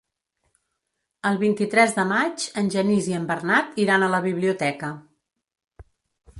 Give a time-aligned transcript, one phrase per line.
[1.31, 4.93] El vint-i-tres de maig en Genís i en Bernat iran a la biblioteca.